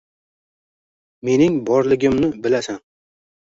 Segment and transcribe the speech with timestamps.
[1.29, 2.85] Mening borligimni bilasan…